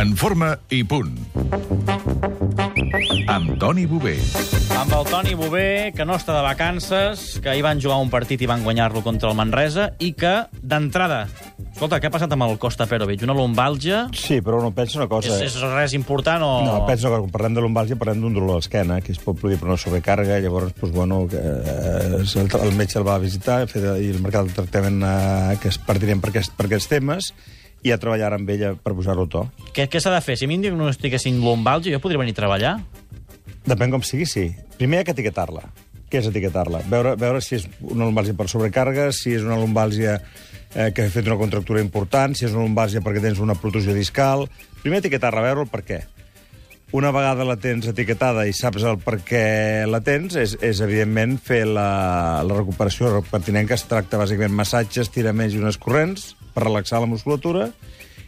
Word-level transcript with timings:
En 0.00 0.14
forma 0.16 0.54
i 0.72 0.78
punt. 0.88 1.12
Amb 3.28 3.50
Toni 3.60 3.82
Bové. 3.84 4.14
Amb 4.72 4.94
el 4.96 5.04
Toni 5.10 5.34
Bové, 5.36 5.92
que 5.92 6.06
no 6.08 6.14
està 6.16 6.32
de 6.38 6.40
vacances, 6.46 7.34
que 7.44 7.50
ahir 7.52 7.60
van 7.66 7.82
jugar 7.84 7.98
un 8.00 8.08
partit 8.08 8.40
i 8.40 8.48
van 8.48 8.64
guanyar-lo 8.64 9.02
contra 9.04 9.28
el 9.28 9.36
Manresa, 9.36 9.90
i 10.00 10.14
que, 10.16 10.32
d'entrada, 10.64 11.26
escolta, 11.66 12.00
què 12.00 12.08
ha 12.08 12.14
passat 12.14 12.32
amb 12.32 12.46
el 12.46 12.56
Costa 12.62 12.88
Perovic? 12.88 13.26
Una 13.28 13.36
lumbàlgia? 13.36 14.06
Sí, 14.16 14.40
però 14.40 14.62
no 14.64 14.72
pensa 14.72 15.02
una 15.02 15.10
cosa. 15.12 15.36
És, 15.36 15.52
és 15.60 15.68
res 15.76 15.92
important 15.98 16.48
o...? 16.48 16.50
No, 16.64 16.80
pensa 16.88 17.10
una 17.10 17.18
cosa. 17.18 17.26
Quan 17.26 17.36
parlem 17.36 17.60
de 17.60 17.68
lumbàlgia 17.68 18.00
parlem 18.00 18.24
d'un 18.24 18.40
dolor 18.40 18.56
a 18.56 18.64
l'esquena, 18.64 19.02
que 19.04 19.12
es 19.12 19.20
pot 19.20 19.36
produir 19.36 19.60
per 19.60 19.68
una 19.68 19.80
sobrecàrrega, 19.84 20.40
llavors, 20.40 20.72
doncs, 20.80 20.96
bueno, 20.96 21.26
que, 21.28 21.44
eh, 21.44 22.24
el, 22.24 22.48
el 22.64 22.76
metge 22.80 23.02
el 23.02 23.04
va 23.04 23.20
visitar 23.20 23.66
fer, 23.68 23.84
i 24.00 24.14
el 24.16 24.24
mercat 24.24 24.48
del 24.48 24.56
tractament 24.62 25.02
eh, 25.04 25.58
que 25.60 25.68
es 25.74 25.82
partirem 25.84 26.24
per, 26.24 26.32
aquest, 26.32 26.56
per 26.56 26.70
aquests 26.72 26.88
temes 26.96 27.34
i 27.82 27.92
a 27.92 27.98
treballar 28.00 28.34
amb 28.36 28.50
ella 28.52 28.74
per 28.76 28.94
posar-lo 28.96 29.26
a 29.28 29.30
to. 29.30 29.44
Què, 29.76 29.88
què 29.88 30.00
s'ha 30.02 30.12
de 30.12 30.20
fer? 30.24 30.36
Si 30.36 30.46
a 30.46 30.50
mi 30.50 30.58
em 30.58 30.66
diagnostiquessin 30.66 31.40
lumbàlgia, 31.40 31.94
jo 31.96 32.02
podria 32.02 32.20
venir 32.20 32.34
a 32.36 32.40
treballar? 32.40 32.74
Depèn 33.68 33.92
com 33.92 34.04
sigui, 34.04 34.26
sí. 34.28 34.50
Primer 34.78 35.00
hi 35.00 35.02
ha 35.02 35.08
que 35.08 35.16
etiquetar-la. 35.16 35.64
Què 36.10 36.20
és 36.20 36.28
etiquetar-la? 36.28 36.82
Veure, 36.90 37.14
veure 37.20 37.40
si 37.44 37.56
és 37.60 37.66
una 37.86 38.08
lumbàlgia 38.08 38.36
per 38.36 38.48
sobrecàrrega, 38.50 39.10
si 39.14 39.36
és 39.36 39.44
una 39.46 39.58
lumbàlgia 39.60 40.16
eh, 40.18 40.90
que 40.92 41.06
ha 41.06 41.12
fet 41.12 41.28
una 41.30 41.38
contractura 41.40 41.82
important, 41.84 42.34
si 42.34 42.48
és 42.48 42.56
una 42.56 42.66
lumbàlgia 42.66 43.04
perquè 43.04 43.22
tens 43.24 43.42
una 43.42 43.58
protusió 43.58 43.96
discal... 43.96 44.48
Primer 44.80 45.02
etiquetar-la, 45.02 45.42
veure 45.44 45.66
el 45.66 45.68
per 45.68 45.82
què. 45.84 45.98
Una 46.96 47.10
vegada 47.12 47.44
la 47.44 47.58
tens 47.60 47.84
etiquetada 47.86 48.46
i 48.48 48.54
saps 48.56 48.82
el 48.88 48.96
per 49.04 49.18
què 49.22 49.42
la 49.86 50.00
tens, 50.02 50.34
és, 50.40 50.56
és 50.64 50.80
evidentment 50.82 51.36
fer 51.36 51.66
la, 51.68 52.40
la 52.42 52.56
recuperació 52.56 53.20
pertinent, 53.28 53.68
que 53.68 53.76
es 53.76 53.84
tracta 53.86 54.18
bàsicament 54.18 54.56
massatges, 54.56 55.10
estiraments 55.10 55.54
i 55.54 55.60
unes 55.60 55.78
corrents 55.78 56.30
per 56.54 56.66
relaxar 56.66 57.00
la 57.02 57.10
musculatura, 57.10 57.70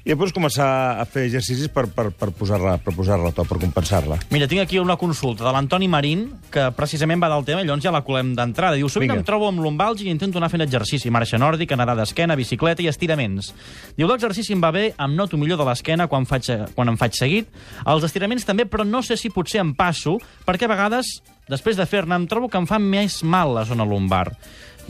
i 0.02 0.10
després 0.10 0.32
començar 0.34 0.66
a 0.98 1.04
fer 1.06 1.28
exercicis 1.28 1.68
per, 1.70 1.84
per, 1.94 2.08
per 2.18 2.32
posar-la 2.34 2.74
per 2.82 2.94
posar 2.96 3.20
a 3.22 3.30
to, 3.34 3.44
per 3.46 3.58
compensar-la. 3.62 4.18
Mira, 4.34 4.48
tinc 4.50 4.64
aquí 4.64 4.80
una 4.82 4.96
consulta 4.98 5.44
de 5.46 5.52
l'Antoni 5.54 5.86
Marín, 5.90 6.24
que 6.50 6.64
precisament 6.74 7.22
va 7.22 7.30
del 7.30 7.46
tema, 7.46 7.62
i 7.62 7.68
llavors 7.68 7.84
ja 7.84 7.92
la 7.94 8.02
colem 8.06 8.32
d'entrada. 8.34 8.74
Diu, 8.80 8.90
sovint 8.90 9.12
Vinga. 9.12 9.22
em 9.22 9.26
trobo 9.28 9.46
amb 9.46 9.62
lumbàlgia 9.62 10.10
i 10.10 10.14
intento 10.14 10.40
anar 10.40 10.50
fent 10.50 10.64
exercici, 10.66 11.12
marxa 11.14 11.38
nòrdica, 11.38 11.78
nedar 11.78 11.94
d'esquena, 12.00 12.34
bicicleta 12.38 12.82
i 12.82 12.90
estiraments. 12.90 13.52
Diu, 13.94 14.08
l'exercici 14.10 14.56
em 14.56 14.64
va 14.64 14.72
bé, 14.74 14.88
em 14.98 15.14
noto 15.14 15.38
millor 15.38 15.60
de 15.62 15.68
l'esquena 15.70 16.08
quan, 16.10 16.26
faig, 16.26 16.50
quan 16.74 16.90
em 16.90 16.98
faig 16.98 17.14
seguit, 17.20 17.54
els 17.86 18.08
estiraments 18.08 18.48
també, 18.48 18.66
però 18.66 18.82
no 18.88 19.04
sé 19.06 19.14
si 19.20 19.30
potser 19.30 19.62
em 19.62 19.70
passo, 19.78 20.16
perquè 20.48 20.66
a 20.66 20.74
vegades, 20.74 21.20
després 21.46 21.78
de 21.78 21.86
fer-ne, 21.86 22.18
em 22.18 22.26
trobo 22.26 22.50
que 22.50 22.58
em 22.58 22.66
fa 22.66 22.82
més 22.82 23.22
mal 23.22 23.54
la 23.54 23.62
zona 23.68 23.86
lumbar. 23.86 24.32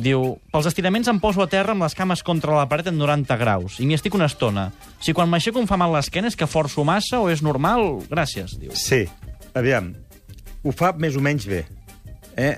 Diu, 0.01 0.39
pels 0.53 0.67
estiraments 0.71 1.11
em 1.11 1.19
poso 1.21 1.43
a 1.45 1.49
terra 1.51 1.75
amb 1.75 1.85
les 1.85 1.95
cames 1.95 2.23
contra 2.25 2.55
la 2.57 2.65
paret 2.71 2.89
en 2.89 2.97
90 2.97 3.37
graus 3.41 3.77
i 3.79 3.87
m'hi 3.87 3.99
estic 3.99 4.17
una 4.17 4.31
estona. 4.31 4.71
Si 5.05 5.13
quan 5.13 5.29
m'aixeco 5.29 5.61
em 5.61 5.69
fa 5.69 5.77
mal 5.81 5.93
l'esquena 5.93 6.31
és 6.33 6.39
que 6.39 6.49
forço 6.49 6.85
massa 6.89 7.21
o 7.21 7.29
és 7.31 7.45
normal? 7.45 8.01
Gràcies, 8.11 8.57
diu. 8.59 8.73
Sí, 8.79 9.05
aviam, 9.55 9.93
ho 10.65 10.73
fa 10.73 10.95
més 10.97 11.19
o 11.19 11.25
menys 11.25 11.47
bé. 11.51 11.65
Eh? 12.41 12.57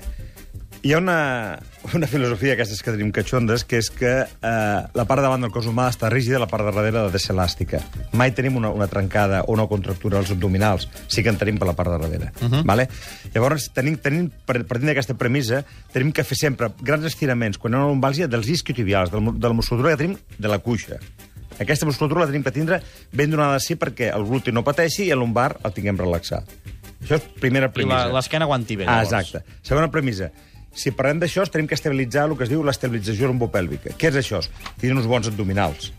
Hi 0.85 0.91
ha 0.93 0.99
una, 1.01 1.57
una 1.97 2.05
filosofia 2.05 2.51
d'aquestes 2.53 2.83
que 2.85 2.91
tenim 2.93 3.07
catxondes, 3.09 3.63
que 3.65 3.79
és 3.81 3.87
que 3.89 4.09
eh, 4.21 4.81
la 4.93 5.05
part 5.09 5.17
de 5.17 5.23
davant 5.25 5.41
del 5.41 5.49
cos 5.49 5.65
humà 5.65 5.87
està 5.89 6.11
rígida, 6.13 6.37
la 6.37 6.45
part 6.45 6.61
de 6.61 6.69
darrere 6.75 6.99
ha 7.01 7.05
de 7.09 7.21
ser 7.21 7.33
elàstica. 7.33 7.79
Mai 8.13 8.35
tenim 8.37 8.59
una, 8.59 8.69
una 8.69 8.85
trencada 8.91 9.39
o 9.47 9.55
una 9.55 9.65
contractura 9.71 10.19
als 10.21 10.29
abdominals, 10.35 10.85
sí 11.09 11.23
que 11.25 11.33
en 11.33 11.39
tenim 11.41 11.57
per 11.57 11.65
la 11.71 11.73
part 11.73 11.89
de 11.89 11.97
darrere. 12.03 12.29
Uh 12.37 12.51
-huh. 12.51 12.61
vale? 12.69 12.85
Llavors, 13.33 13.71
tenim, 13.73 13.97
tenim, 13.97 14.29
per- 14.45 14.61
partint 14.67 14.91
d'aquesta 14.93 15.15
premissa, 15.17 15.63
tenim 15.91 16.11
que 16.13 16.23
fer 16.23 16.37
sempre 16.37 16.69
grans 16.81 17.03
estiraments, 17.05 17.57
quan 17.57 17.73
hi 17.73 17.77
ha 17.77 17.79
una 17.79 17.89
lumbàlgia, 17.91 18.27
dels 18.27 18.47
isquiotibials, 18.47 19.09
del, 19.09 19.39
de 19.39 19.47
la 19.47 19.53
musculatura 19.57 19.97
que 19.97 20.03
tenim 20.03 20.17
de 20.37 20.47
la 20.47 20.59
cuixa. 20.59 20.97
Aquesta 21.57 21.85
musculatura 21.87 22.21
la 22.21 22.27
tenim 22.27 22.43
que 22.43 22.51
tindre 22.51 22.81
ben 23.11 23.31
donada 23.31 23.55
a 23.55 23.59
si 23.59 23.75
perquè 23.75 24.13
el 24.13 24.23
gluti 24.23 24.51
no 24.51 24.61
pateixi 24.63 25.05
i 25.05 25.09
el 25.11 25.17
lumbar 25.17 25.57
el 25.63 25.73
tinguem 25.73 25.97
relaxat. 25.97 26.43
Això 27.01 27.15
és 27.15 27.21
primera 27.41 27.65
I 27.67 27.69
premissa. 27.69 28.05
la- 28.07 28.13
l'esquena 28.13 28.45
aguanti 28.45 28.75
bé, 28.75 28.83
Ah, 28.85 29.01
llavors. 29.03 29.11
exacte. 29.29 29.45
Segona 29.63 29.89
premissa. 29.89 30.29
Si 30.75 30.91
parlem 30.91 31.21
d'això, 31.23 31.45
tenim 31.47 31.69
que 31.71 31.77
estabilitzar 31.77 32.25
el 32.27 32.35
que 32.37 32.43
es 32.45 32.51
diu 32.51 32.63
l'estabilització 32.65 33.29
lombopèlvica. 33.31 33.95
Què 33.95 34.11
és 34.11 34.19
això? 34.19 34.41
Tenir 34.81 34.95
uns 34.97 35.07
bons 35.07 35.29
abdominals. 35.31 35.93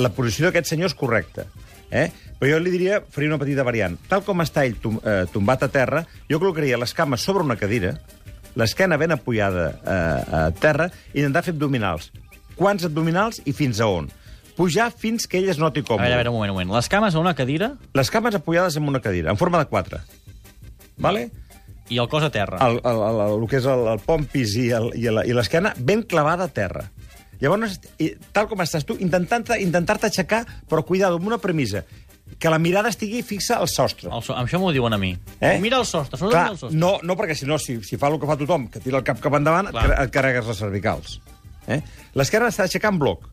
La 0.00 0.08
posició 0.16 0.48
d'aquest 0.48 0.72
senyor 0.72 0.88
és 0.88 0.96
correcta. 0.96 1.44
Eh? 1.90 2.08
Però 2.40 2.54
jo 2.54 2.60
li 2.62 2.72
diria, 2.72 3.02
faria 3.12 3.28
una 3.28 3.38
petita 3.42 3.66
variant. 3.66 3.98
Tal 4.08 4.22
com 4.24 4.40
està 4.40 4.64
ell 4.64 4.78
tom, 4.80 4.96
eh, 5.04 5.26
tombat 5.32 5.66
a 5.66 5.68
terra, 5.68 6.06
jo 6.30 6.38
col·locaria 6.40 6.78
les 6.80 6.94
cames 6.96 7.20
sobre 7.20 7.44
una 7.44 7.58
cadira, 7.60 7.98
l'esquena 8.56 8.96
ben 8.96 9.12
apoyada 9.12 9.66
eh, 9.84 10.36
a 10.38 10.40
terra, 10.56 10.88
i 11.12 11.20
intentar 11.20 11.44
fer 11.44 11.52
abdominals. 11.52 12.08
Quants 12.56 12.86
abdominals 12.88 13.42
i 13.44 13.52
fins 13.56 13.82
a 13.82 13.90
on? 13.90 14.08
Pujar 14.56 14.90
fins 14.92 15.26
que 15.28 15.38
ell 15.40 15.50
es 15.52 15.60
noti 15.60 15.80
A 15.80 15.84
còmode. 15.84 16.06
veure, 16.06 16.14
a 16.14 16.22
veure, 16.22 16.30
un 16.32 16.36
moment, 16.38 16.54
un 16.54 16.56
moment. 16.56 16.72
Les 16.76 16.88
cames 16.88 17.14
a 17.14 17.20
una 17.20 17.34
cadira 17.34 17.74
Les 17.94 18.10
cames 18.10 18.34
apoyades 18.34 18.76
en 18.76 18.88
una 18.88 19.00
cadira, 19.00 19.30
en 19.30 19.36
forma 19.36 19.58
de 19.58 19.66
quatre. 19.66 20.00
Vale? 20.96 21.30
I 21.90 21.98
el 21.98 22.08
cos 22.08 22.22
a 22.24 22.30
terra. 22.30 22.58
el, 22.66 22.78
el, 22.80 23.00
el, 23.04 23.20
el, 23.26 23.34
el 23.42 23.48
que 23.50 23.58
és 23.58 23.66
el, 23.66 23.86
el 23.92 24.00
pompis 24.06 24.54
i 24.56 24.68
l'esquena 25.34 25.74
ben 25.76 26.02
clavada 26.06 26.46
a 26.46 26.52
terra. 26.54 26.86
Llavors, 27.40 27.78
i, 27.98 28.12
tal 28.36 28.46
com 28.50 28.60
estàs 28.60 28.84
tu, 28.84 28.98
intentant-te 29.00 29.56
intentar-te 29.64 30.10
aixecar, 30.10 30.44
però 30.68 30.84
cuidado, 30.84 31.16
amb 31.16 31.26
una 31.30 31.38
premissa, 31.40 31.82
que 32.38 32.50
la 32.52 32.58
mirada 32.60 32.90
estigui 32.92 33.22
fixa 33.26 33.56
al 33.56 33.68
sostre. 33.68 34.10
El 34.12 34.22
so... 34.22 34.36
Això 34.36 34.60
m'ho 34.60 34.70
diuen 34.76 34.92
a 34.92 34.98
mi. 35.00 35.14
Eh? 35.40 35.56
Mira 35.60 35.80
el 35.80 35.86
sostre, 35.88 36.20
sobretot 36.20 36.36
Clar, 36.36 36.44
mira 36.44 36.52
el 36.52 36.60
sostre. 36.60 36.78
no, 36.78 36.92
no 37.02 37.16
perquè 37.16 37.34
si 37.34 37.48
no, 37.48 37.56
si, 37.58 37.78
si 37.82 37.96
fa 37.98 38.10
el 38.12 38.20
que 38.20 38.28
fa 38.28 38.36
tothom, 38.38 38.68
que 38.70 38.82
tira 38.84 39.00
el 39.00 39.04
cap 39.08 39.18
cap 39.24 39.34
endavant, 39.40 39.72
Clar. 39.72 39.88
et 40.04 40.12
carregues 40.14 40.46
les 40.52 40.60
cervicals. 40.62 41.16
Eh? 41.66 41.80
L'esquerra 42.14 42.52
d'aixecar 42.52 42.92
en 42.92 43.00
bloc. 43.00 43.24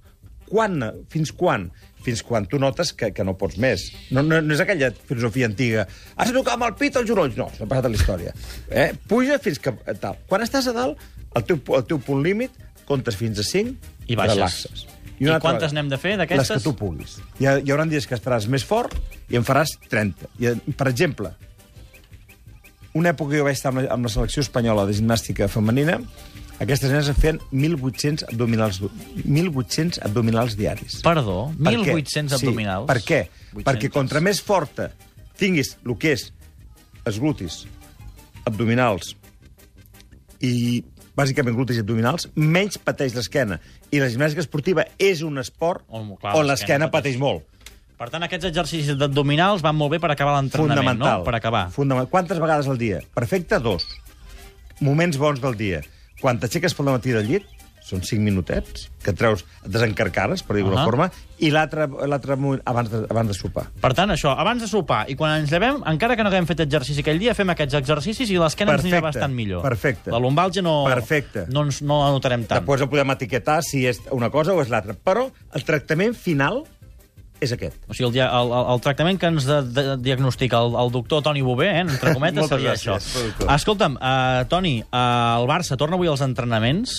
Quan? 0.48 0.80
Fins 1.12 1.32
quan? 1.36 1.68
Fins 2.06 2.22
quan 2.24 2.46
tu 2.48 2.60
notes 2.62 2.94
que, 2.96 3.10
que 3.12 3.24
no 3.28 3.34
pots 3.40 3.58
més. 3.60 3.88
No, 4.16 4.22
no, 4.24 4.40
no 4.42 4.54
és 4.56 4.62
aquella 4.64 4.92
filosofia 5.10 5.50
antiga. 5.50 5.88
Has 6.16 6.32
de 6.32 6.38
tocar 6.38 6.56
amb 6.56 6.68
el 6.70 6.76
pit 6.80 6.96
als 6.96 7.10
genolls. 7.10 7.36
No, 7.40 7.50
això 7.52 7.66
ha 7.66 7.70
passat 7.72 7.90
a 7.90 7.92
la 7.92 8.00
història. 8.00 8.36
Eh? 8.70 8.92
Puja 9.10 9.40
fins 9.44 9.60
que... 9.60 9.74
eh, 9.86 9.96
Tal. 10.00 10.16
Quan 10.30 10.46
estàs 10.46 10.70
a 10.72 10.76
dalt, 10.78 11.02
el 11.36 11.44
teu, 11.50 11.60
el 11.76 11.84
teu 11.90 12.00
punt 12.04 12.24
límit, 12.24 12.56
comptes 12.88 13.18
fins 13.20 13.42
a 13.44 13.44
5 13.44 13.76
I 14.08 14.16
baixes. 14.16 14.38
relaxes. 14.38 14.86
I 15.18 15.26
altra 15.26 15.42
quantes 15.42 15.74
n'hem 15.74 15.88
de 15.90 15.98
fer, 15.98 16.14
d'aquestes? 16.22 16.50
Les 16.54 16.62
que 16.62 16.70
tu 16.70 16.76
puguis. 16.78 17.18
Hi, 17.42 17.48
ha, 17.50 17.58
hi 17.58 17.72
haurà 17.74 17.88
dies 17.90 18.06
que 18.08 18.16
estaràs 18.16 18.46
més 18.54 18.64
fort 18.64 18.94
i 19.34 19.36
en 19.40 19.44
faràs 19.48 19.74
30. 19.90 20.30
I, 20.40 20.54
per 20.78 20.88
exemple, 20.92 21.34
una 22.98 23.12
època 23.14 23.34
que 23.34 23.42
jo 23.42 23.48
vaig 23.48 23.58
estar 23.58 23.72
amb 23.74 23.82
la, 23.84 23.90
amb 23.94 24.08
la 24.08 24.12
selecció 24.14 24.44
espanyola 24.46 24.86
de 24.88 24.94
gimnàstica 24.98 25.50
femenina, 25.52 26.00
aquestes 26.64 26.90
nenes 26.90 27.12
feien 27.22 27.40
1.800 27.52 28.28
abdominals, 28.32 28.80
1.800 28.82 30.02
abdominals 30.08 30.58
diaris. 30.58 31.02
Perdó, 31.06 31.52
Per 31.54 31.76
què? 31.84 31.94
1.800 31.94 32.38
abdominals. 32.40 32.86
Sí, 32.86 32.92
per 32.92 33.00
què? 33.06 33.22
800. 33.54 33.66
Perquè 33.70 33.92
contra 33.94 34.22
més 34.26 34.42
forta 34.42 34.92
tinguis 35.38 35.76
el 35.86 35.98
que 36.02 36.16
és 36.18 36.30
els 37.08 37.20
glutis, 37.22 37.66
abdominals 38.48 39.14
i 40.44 40.84
bàsicament 41.18 41.56
glutis 41.58 41.80
i 41.80 41.82
abdominals, 41.82 42.28
menys 42.36 42.78
pateix 42.78 43.16
l'esquena. 43.18 43.60
I 43.90 44.02
la 44.02 44.10
gimnàstica 44.12 44.44
esportiva 44.44 44.86
és 45.02 45.24
un 45.26 45.40
esport 45.42 45.86
On, 45.90 46.12
clar, 46.20 46.36
on 46.38 46.46
l'esquena 46.50 46.90
pateix 46.94 47.18
molt. 47.22 47.46
Per 47.98 48.12
tant, 48.14 48.22
aquests 48.22 48.46
exercicis 48.52 48.98
d'abdominals 49.00 49.64
van 49.66 49.74
molt 49.78 49.96
bé 49.96 50.00
per 50.02 50.12
acabar 50.14 50.36
l'entrenament, 50.36 51.00
no? 51.02 51.24
Per 51.26 51.34
acabar. 51.34 51.64
Fundamental. 51.74 52.12
Quantes 52.12 52.42
vegades 52.42 52.70
al 52.70 52.78
dia? 52.78 53.00
Perfecte, 53.18 53.58
dos. 53.58 53.88
Moments 54.86 55.18
bons 55.18 55.42
del 55.42 55.58
dia. 55.58 55.82
Quan 56.22 56.40
t'aixeques 56.42 56.74
pel 56.74 56.90
matí 56.90 57.14
del 57.14 57.28
llit, 57.30 57.46
són 57.88 58.02
cinc 58.04 58.20
minutets, 58.20 58.90
que 59.00 59.14
et 59.14 59.18
treus, 59.18 59.46
desencarcares, 59.64 60.42
per 60.44 60.58
dir-ho 60.58 60.74
uh 60.74 60.84
forma, 60.84 61.06
i 61.40 61.52
l'altre 61.54 61.86
abans 62.66 62.90
de, 62.92 63.00
abans 63.08 63.30
de 63.32 63.36
sopar. 63.38 63.68
Per 63.80 63.92
tant, 63.96 64.12
això, 64.12 64.34
abans 64.36 64.60
de 64.64 64.68
sopar, 64.68 65.06
i 65.08 65.16
quan 65.16 65.38
ens 65.40 65.54
llevem, 65.54 65.80
encara 65.88 66.18
que 66.18 66.26
no 66.26 66.32
haguem 66.32 66.48
fet 66.50 66.66
exercici 66.66 67.00
aquell 67.06 67.22
dia, 67.22 67.36
fem 67.38 67.48
aquests 67.54 67.78
exercicis 67.80 68.32
i 68.34 68.40
l'esquena 68.42 68.76
ens 68.76 68.84
anirà 68.84 69.00
bastant 69.06 69.32
millor. 69.34 69.62
perfecte. 69.64 70.12
La 70.12 70.20
lumbàlgia 70.20 70.66
no, 70.66 70.84
Perfecte. 70.90 71.46
no, 71.54 71.64
ens, 71.70 71.80
no 71.82 72.02
la 72.04 72.12
notarem 72.18 72.44
tant. 72.44 72.60
Després 72.60 72.84
ho 72.84 72.90
podem 72.92 73.14
etiquetar 73.16 73.62
si 73.64 73.86
és 73.88 74.02
una 74.12 74.30
cosa 74.34 74.52
o 74.58 74.62
és 74.62 74.74
l'altra. 74.74 74.98
Però 74.98 75.30
el 75.56 75.64
tractament 75.64 76.18
final 76.18 76.66
és 77.42 77.52
aquest. 77.54 77.78
O 77.88 77.94
sigui, 77.94 78.20
el, 78.20 78.28
el, 78.28 78.54
el, 78.74 78.82
tractament 78.86 79.20
que 79.22 79.30
ens 79.30 79.46
de, 79.48 79.62
de, 79.76 79.86
diagnostica 80.02 80.60
el, 80.64 80.76
el 80.82 80.92
doctor 80.92 81.22
Toni 81.26 81.42
Bové, 81.46 81.70
eh, 81.76 81.84
entre 81.86 82.14
cometes, 82.18 82.50
seria 82.50 82.74
gràcies, 82.74 82.90
això. 82.90 83.14
productor. 83.14 83.54
Escolta'm, 83.56 83.98
uh, 84.02 84.42
Toni, 84.50 84.76
uh, 84.88 85.40
el 85.42 85.48
Barça 85.50 85.78
torna 85.78 86.00
avui 86.00 86.10
als 86.10 86.24
entrenaments. 86.26 86.98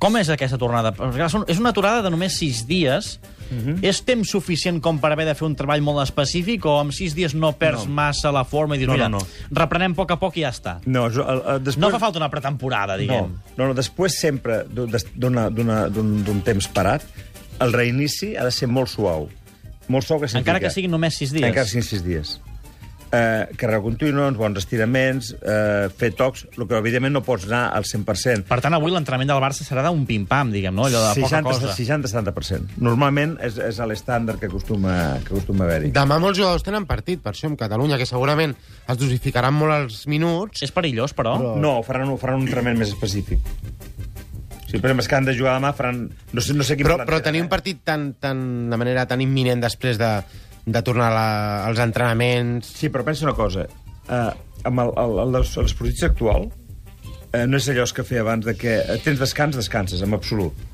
Com 0.00 0.16
és 0.18 0.28
aquesta 0.32 0.56
tornada? 0.58 0.90
És 1.46 1.60
una 1.60 1.70
aturada 1.70 2.02
de 2.02 2.10
només 2.10 2.36
sis 2.40 2.64
dies. 2.66 3.18
Mhm. 3.52 3.82
És 3.84 3.98
temps 4.02 4.24
suficient 4.32 4.78
com 4.82 4.96
per 4.98 5.10
haver 5.12 5.26
de 5.28 5.34
fer 5.36 5.44
un 5.46 5.52
treball 5.54 5.82
molt 5.84 6.00
específic 6.02 6.64
o 6.64 6.78
amb 6.80 6.94
sis 6.96 7.12
dies 7.14 7.34
no 7.36 7.50
perds 7.60 7.84
No. 7.84 7.92
massa 7.92 8.32
la 8.32 8.42
forma 8.48 8.74
i 8.74 8.78
dius, 8.80 8.88
No, 8.88 8.94
mira, 8.96 9.08
no, 9.12 9.18
no. 9.20 9.26
reprenem 9.52 9.92
a 9.92 9.94
poc 9.94 10.14
a 10.14 10.16
poc 10.18 10.38
i 10.40 10.46
ja 10.46 10.48
està? 10.50 10.78
No, 10.86 11.04
jo, 11.12 11.22
el, 11.28 11.60
després... 11.62 11.82
No 11.84 11.90
fa 11.92 12.00
falta 12.00 12.18
una 12.18 12.30
pretemporada, 12.32 12.96
diguem. 12.96 13.28
No, 13.36 13.52
no, 13.58 13.68
no 13.68 13.74
després 13.76 14.16
sempre 14.18 14.64
d'un 14.64 16.40
temps 16.42 16.68
parat, 16.72 17.04
el 17.60 17.72
reinici 17.76 18.32
ha 18.34 18.48
de 18.48 18.50
ser 18.50 18.66
molt 18.66 18.88
suau. 18.88 19.28
Molt 19.88 20.04
suau 20.06 20.20
que 20.20 20.28
significa... 20.28 20.40
Encara 20.56 20.60
que 20.66 20.70
siguin 20.74 20.90
només 20.90 21.14
sis 21.18 21.32
dies. 21.32 21.44
Encara 21.48 21.64
que 21.66 21.70
siguin 21.70 21.88
sis 21.90 22.04
dies. 22.04 22.40
eh, 23.14 23.46
carrera 23.56 23.78
contínua, 23.78 24.24
uns 24.26 24.36
bons 24.36 24.56
estiraments, 24.58 25.28
eh, 25.38 25.86
fer 25.96 26.08
tocs, 26.18 26.48
el 26.58 26.64
que 26.66 26.74
evidentment 26.80 27.12
no 27.14 27.20
pots 27.22 27.44
anar 27.46 27.68
al 27.76 27.84
100%. 27.86 28.42
Per 28.48 28.58
tant, 28.60 28.74
avui 28.74 28.90
l'entrenament 28.90 29.28
del 29.30 29.38
Barça 29.38 29.62
serà 29.62 29.84
d'un 29.86 30.00
pim-pam, 30.08 30.50
diguem, 30.50 30.74
no? 30.74 30.88
Allò 30.88 30.98
de 31.14 31.20
poca 31.22 31.40
cosa. 31.46 31.70
60-70%. 31.76 32.74
Normalment 32.82 33.36
és, 33.40 33.54
és 33.62 33.78
l'estàndard 33.78 34.40
que 34.42 34.46
acostuma, 34.50 35.20
que 35.22 35.30
acostuma 35.30 35.62
a 35.62 35.68
haver-hi. 35.68 35.92
Demà 35.94 36.18
molts 36.18 36.40
jugadors 36.40 36.66
tenen 36.66 36.88
partit, 36.90 37.22
per 37.22 37.36
això, 37.36 37.46
en 37.46 37.54
Catalunya, 37.60 38.00
que 38.02 38.06
segurament 38.10 38.56
es 38.88 38.98
dosificaran 38.98 39.54
molt 39.54 39.76
els 39.78 40.08
minuts. 40.10 40.64
És 40.66 40.72
perillós, 40.74 41.14
però. 41.14 41.36
Però- 41.38 41.54
No, 41.60 41.76
faran, 41.86 42.08
un- 42.08 42.18
faran 42.18 42.40
un 42.42 42.48
entrenament 42.48 42.78
més 42.82 42.88
específic. 42.96 43.38
Sí, 44.74 44.80
per 44.82 44.88
exemple, 44.90 45.04
és 45.04 45.06
que 45.06 45.14
han 45.14 45.26
de 45.28 45.32
jugar 45.38 45.52
demà, 45.54 45.68
faran... 45.78 45.98
No 46.34 46.42
sé, 46.42 46.54
no 46.58 46.64
sé 46.66 46.74
quin 46.74 46.88
Però, 46.88 46.96
però 47.06 47.20
tenir 47.22 47.44
un 47.44 47.46
eh? 47.46 47.50
partit 47.52 47.84
tan, 47.86 48.08
tan, 48.18 48.40
de 48.72 48.78
manera 48.80 49.04
tan 49.06 49.20
imminent 49.22 49.60
després 49.62 50.00
de, 50.00 50.08
de 50.66 50.82
tornar 50.82 51.12
a 51.12 51.14
la, 51.14 51.28
als 51.68 51.78
entrenaments... 51.84 52.72
Sí, 52.80 52.90
però 52.90 53.06
pensa 53.06 53.22
una 53.28 53.36
cosa. 53.38 53.68
Uh, 54.08 54.32
amb 54.66 54.82
el, 54.82 54.90
el, 54.98 55.38
el, 55.38 55.46
actual 56.08 56.48
uh, 56.50 57.44
no 57.46 57.60
és 57.60 57.68
allò 57.70 57.86
que 57.94 58.06
feia 58.08 58.24
abans 58.26 58.50
de 58.50 58.56
que 58.58 58.74
eh, 58.82 58.98
tens 59.04 59.22
descans, 59.22 59.54
descanses, 59.54 60.02
en 60.02 60.18
absolut. 60.18 60.66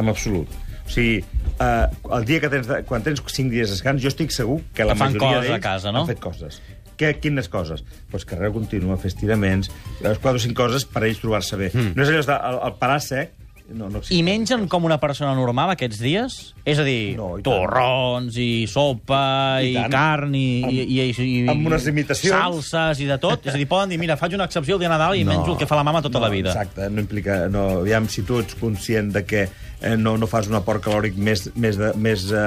En 0.00 0.08
absolut. 0.08 0.48
O 0.80 0.94
sigui, 0.96 1.20
uh, 1.58 1.84
el 2.16 2.24
dia 2.24 2.40
que 2.40 2.48
tens, 2.48 2.70
de, 2.70 2.80
quan 2.88 3.04
tens 3.04 3.20
5 3.20 3.52
dies 3.52 3.68
de 3.68 3.76
descans, 3.76 4.00
jo 4.00 4.08
estic 4.08 4.32
segur 4.32 4.62
que 4.72 4.88
la 4.88 4.96
Que 4.96 5.04
fan 5.04 5.18
majoria 5.18 5.44
d'ells 5.44 5.68
casa, 5.68 5.92
no? 5.92 6.06
han 6.06 6.14
fet 6.14 6.24
coses. 6.24 6.62
Que, 7.00 7.14
quines 7.20 7.48
coses? 7.52 7.84
Pues 8.10 8.26
carrera 8.28 8.52
contínua, 8.54 8.98
fer 9.00 9.12
estiraments, 9.12 9.70
les 10.04 10.20
4 10.20 10.36
o 10.38 10.44
5 10.48 10.58
coses 10.58 10.84
per 10.88 11.04
a 11.04 11.08
ells 11.08 11.22
trobar-se 11.22 11.58
bé. 11.60 11.70
Mm. 11.74 11.94
No 11.96 12.04
és 12.04 12.12
allò 12.12 12.26
de 12.26 12.38
el, 12.50 12.60
el 12.68 12.78
parar 12.80 13.00
sec, 13.02 13.34
no, 13.72 13.88
no 13.88 14.02
I 14.12 14.18
mengen 14.20 14.66
com 14.68 14.84
una 14.84 14.98
persona 15.00 15.32
normal 15.36 15.70
aquests 15.72 16.00
dies? 16.02 16.34
És 16.68 16.80
a 16.80 16.84
dir, 16.84 17.16
No, 17.16 17.30
i 17.40 17.44
torrons, 17.44 18.36
i 18.36 18.66
sopa, 18.68 19.60
i, 19.64 19.70
I 19.72 19.78
tant. 19.78 19.94
carn, 19.94 20.34
i, 20.36 20.60
i, 20.60 20.82
i, 20.84 20.98
i, 21.00 21.14
i, 21.24 21.38
amb 21.48 21.70
unes 21.70 21.86
limitacions. 21.88 22.34
salses 22.34 23.00
i 23.00 23.08
de 23.08 23.16
tot. 23.22 23.46
És 23.48 23.54
a 23.54 23.60
dir, 23.60 23.68
poden 23.70 23.94
dir, 23.94 23.98
mira, 24.00 24.18
faig 24.20 24.36
una 24.36 24.44
excepció 24.50 24.76
el 24.76 24.84
dia 24.84 24.90
de 24.90 24.94
Nadal 24.94 25.16
i 25.16 25.24
menjo 25.24 25.54
el 25.54 25.60
que 25.60 25.68
fa 25.70 25.78
la 25.80 25.86
mama 25.86 26.04
tota 26.04 26.20
no, 26.20 26.26
la 26.26 26.32
vida. 26.34 26.52
Exacte, 26.52 26.90
no 26.92 27.04
implica... 27.04 27.44
No, 27.48 27.80
aviam, 27.80 28.08
si 28.12 28.26
tu 28.28 28.42
ets 28.42 28.58
conscient 28.60 29.14
de 29.16 29.24
que 29.24 29.46
eh, 29.46 29.96
no, 29.96 30.18
no 30.20 30.28
fas 30.28 30.52
un 30.52 30.60
aport 30.60 30.84
calòric 30.84 31.16
més, 31.16 31.48
més, 31.56 31.80
de, 31.80 31.94
més 31.96 32.28
eh, 32.32 32.44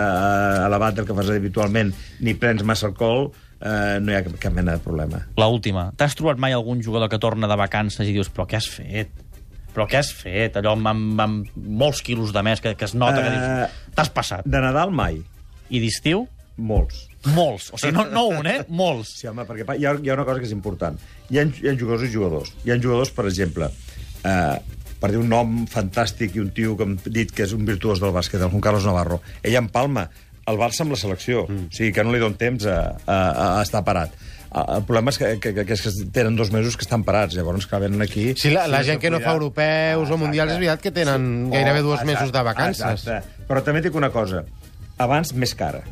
elevat 0.67 1.01
del 1.01 1.09
que 1.09 1.17
fas 1.17 1.33
habitualment, 1.33 1.95
ni 2.21 2.37
prens 2.37 2.61
massa 2.61 2.91
alcohol, 2.91 3.31
eh, 3.61 3.99
no 4.01 4.11
hi 4.11 4.15
ha 4.17 4.23
cap, 4.25 4.35
cap 4.47 4.53
mena 4.53 4.77
de 4.77 4.83
problema. 4.83 5.23
La 5.37 5.47
última. 5.51 5.89
T'has 5.97 6.15
trobat 6.17 6.37
mai 6.41 6.53
algun 6.53 6.81
jugador 6.83 7.09
que 7.09 7.19
torna 7.19 7.47
de 7.49 7.57
vacances 7.59 8.07
i 8.07 8.13
dius, 8.15 8.29
però 8.33 8.45
què 8.49 8.57
has 8.59 8.67
fet? 8.69 9.11
Però 9.75 9.85
què 9.89 9.99
has 9.99 10.09
fet? 10.13 10.55
Allò 10.57 10.73
amb, 10.77 10.87
amb, 10.89 11.19
amb 11.21 11.57
molts 11.57 12.01
quilos 12.01 12.31
de 12.33 12.41
més 12.45 12.61
que, 12.63 12.73
que 12.75 12.85
es 12.87 12.95
nota 12.97 13.19
que 13.21 13.29
Eh, 13.29 13.35
dius, 13.35 13.91
t'has 13.95 14.09
passat. 14.09 14.45
De 14.45 14.61
Nadal, 14.63 14.89
mai. 14.91 15.19
I 15.69 15.81
d'estiu, 15.83 16.25
Molts. 16.57 17.03
molts. 17.35 17.67
O 17.73 17.77
sigui, 17.77 17.93
no, 17.93 18.07
no 18.09 18.23
un, 18.39 18.47
eh? 18.49 18.63
Molts. 18.73 19.11
Sí, 19.19 19.27
home, 19.29 19.43
perquè 19.45 19.65
hi 19.77 19.85
ha, 19.85 19.91
hi 20.01 20.09
ha 20.09 20.15
una 20.15 20.23
cosa 20.25 20.39
que 20.41 20.47
és 20.47 20.53
important. 20.55 20.97
Hi 21.29 21.37
ha, 21.37 21.43
hi 21.45 21.69
ha 21.69 21.75
jugadors 21.77 22.07
i 22.07 22.09
jugadors. 22.09 22.49
Hi 22.65 22.71
ha 22.73 22.79
jugadors, 22.81 23.11
per 23.13 23.27
exemple, 23.29 23.67
eh, 24.25 24.55
per 24.97 25.11
dir 25.13 25.19
un 25.21 25.29
nom 25.29 25.67
fantàstic 25.69 26.33
i 26.33 26.41
un 26.41 26.49
tio 26.57 26.73
que 26.79 26.87
hem 26.87 26.95
dit 27.13 27.29
que 27.29 27.45
és 27.45 27.53
un 27.53 27.67
virtuós 27.67 28.01
del 28.01 28.15
bàsquet, 28.15 28.41
el 28.41 28.49
Juan 28.49 28.63
Carlos 28.65 28.87
Navarro. 28.89 29.19
Ell 29.45 29.59
empalma 29.59 30.07
el 30.47 30.57
Barça 30.59 30.83
amb 30.85 30.93
la 30.95 30.99
selecció. 30.99 31.45
Mm. 31.49 31.67
O 31.67 31.75
sigui, 31.75 31.91
que 31.95 32.03
no 32.07 32.13
li 32.15 32.19
don 32.23 32.35
temps 32.39 32.65
a, 32.65 32.79
a, 33.05 33.17
a 33.59 33.61
estar 33.65 33.83
parat. 33.87 34.13
Eh, 34.47 34.63
El 34.77 34.85
problema 34.87 35.11
és 35.11 35.19
que, 35.19 35.33
que, 35.43 35.51
que, 35.59 35.73
és 35.75 35.81
que 35.83 35.91
tenen 36.15 36.37
dos 36.39 36.51
mesos 36.55 36.77
que 36.79 36.85
estan 36.87 37.03
parats, 37.03 37.35
llavors 37.35 37.67
que 37.67 37.79
venen 37.83 38.01
aquí... 38.05 38.29
Sí, 38.39 38.49
la, 38.55 38.65
la 38.71 38.79
gent 38.87 39.01
que 39.03 39.11
no 39.11 39.19
fa 39.19 39.33
europeus 39.35 40.09
o 40.09 40.17
mundials 40.17 40.55
és 40.55 40.61
veritat 40.61 40.81
que 40.81 40.93
tenen 40.95 41.27
Sí. 41.47 41.53
gairebé 41.57 41.81
Oh, 41.83 41.89
dues 41.91 41.99
exacte, 42.01 42.13
mesos 42.13 42.31
de 42.33 42.43
vacances. 42.47 42.85
Exacte. 42.95 43.43
Però 43.49 43.63
també 43.63 43.83
dic 43.83 43.95
una 43.95 44.09
cosa. 44.15 44.45
Abans, 44.97 45.33
més 45.37 45.53
cara. 45.53 45.83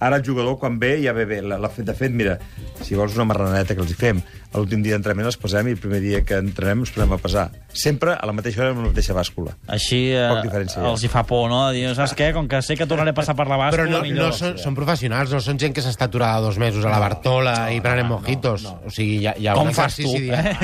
Ara 0.00 0.16
el 0.20 0.24
jugador, 0.26 0.58
quan 0.60 0.78
ve, 0.78 0.96
ja 1.02 1.12
ve 1.16 1.24
bé. 1.24 1.40
La, 1.42 1.56
la, 1.58 1.70
de 1.76 1.94
fet, 1.96 2.12
mira, 2.12 2.38
si 2.84 2.94
vols 2.98 3.14
una 3.16 3.24
marraneta 3.30 3.74
que 3.74 3.80
els 3.80 3.90
hi 3.92 3.96
fem, 3.96 4.18
l'últim 4.56 4.80
dia 4.84 4.94
d'entrenament 4.96 5.26
els 5.28 5.36
pesem 5.40 5.68
i 5.68 5.74
el 5.74 5.80
primer 5.80 5.98
dia 6.00 6.22
que 6.24 6.36
entrenem 6.40 6.80
els 6.84 6.92
tornem 6.94 7.12
a 7.12 7.18
pesar. 7.20 7.46
Sempre 7.76 8.14
a 8.16 8.24
la 8.28 8.32
mateixa 8.32 8.62
hora 8.62 8.70
amb 8.72 8.82
la 8.86 8.90
mateixa 8.92 9.12
bàscula. 9.16 9.52
Així 9.72 9.98
eh, 10.16 10.22
Poc 10.32 10.42
diferència 10.46 10.80
hi 10.80 10.84
ha. 10.86 10.90
els 10.94 11.04
hi 11.04 11.10
fa 11.12 11.22
por, 11.28 11.48
no? 11.52 11.62
Dir, 11.76 11.86
saps 11.96 12.14
què? 12.16 12.30
Com 12.36 12.48
que 12.48 12.60
sé 12.64 12.76
que 12.80 12.86
tornaré 12.88 13.12
a 13.12 13.16
passar 13.16 13.34
per 13.36 13.46
la 13.50 13.58
bàscula, 13.60 13.76
Però 13.84 13.88
no, 13.90 14.02
millor. 14.04 14.30
no 14.32 14.36
són, 14.36 14.56
són 14.60 14.76
professionals, 14.78 15.32
no 15.36 15.40
són 15.44 15.60
gent 15.60 15.76
que 15.76 15.84
s'està 15.84 16.08
aturada 16.08 16.40
dos 16.44 16.56
mesos 16.60 16.84
a 16.84 16.92
la 16.92 17.00
Bartola 17.02 17.56
i 17.74 17.80
prenent 17.84 18.08
mojitos. 18.08 18.64
O 18.86 18.92
sigui, 18.92 19.18
hi 19.24 19.28
ha, 19.28 19.36
hi 19.36 19.48
ha 19.48 19.56
Com 19.58 19.68
un 19.72 19.76
fas 19.76 19.96
tu, 20.00 20.08
exercici 20.08 20.32
eh? 20.32 20.56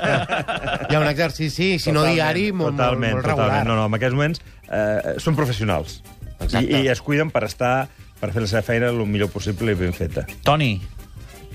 hi 0.90 0.94
ha 0.94 1.00
un 1.00 1.08
exercici, 1.10 1.72
si 1.82 1.92
no 1.94 2.04
diari, 2.06 2.50
molt, 2.52 2.74
molt, 2.74 2.78
totalment, 2.78 3.14
molt 3.18 3.26
regular. 3.26 3.48
totalment. 3.48 3.68
No, 3.70 3.76
no, 3.80 3.86
en 3.90 3.98
aquests 3.98 4.16
moments 4.18 4.42
eh, 4.70 5.16
són 5.22 5.36
professionals. 5.38 6.00
Exacte. 6.40 6.64
I, 6.70 6.84
I 6.86 6.92
es 6.94 7.02
cuiden 7.04 7.30
per 7.34 7.44
estar 7.48 7.88
per 8.20 8.32
fer 8.34 8.44
la 8.44 8.48
seva 8.50 8.62
feina 8.62 8.90
el 8.92 9.00
millor 9.08 9.30
possible 9.32 9.72
i 9.72 9.78
ben 9.78 9.94
feta. 9.96 10.26
Toni, 10.44 10.74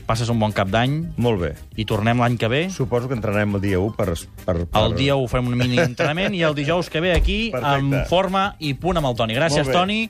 passes 0.06 0.30
un 0.30 0.40
bon 0.40 0.54
cap 0.54 0.70
d'any 0.70 0.98
Molt 1.18 1.42
bé. 1.42 1.52
i 1.78 1.86
tornem 1.86 2.20
l'any 2.22 2.38
que 2.42 2.50
ve. 2.52 2.64
Suposo 2.74 3.10
que 3.10 3.18
entrenarem 3.18 3.58
el 3.58 3.62
dia 3.62 3.80
1 3.82 3.96
per... 3.98 4.14
per, 4.46 4.58
per... 4.66 4.82
El 4.84 4.96
dia 4.98 5.16
1 5.18 5.30
farem 5.32 5.50
un 5.52 5.58
mini 5.60 5.80
entrenament 5.82 6.36
i 6.38 6.44
el 6.46 6.56
dijous 6.58 6.90
que 6.94 7.02
ve 7.02 7.14
aquí 7.16 7.50
Perfecte. 7.54 7.76
amb 7.80 8.10
forma 8.10 8.46
i 8.60 8.76
punt 8.78 9.02
amb 9.02 9.10
el 9.12 9.18
Toni. 9.18 9.38
Gràcies. 9.38 9.72
Toni. 9.72 10.06